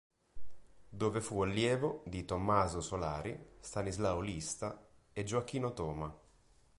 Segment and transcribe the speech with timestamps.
[0.89, 6.19] Dove fu allievo di Tommaso Solari, Stanislao Lista e Gioacchino Toma.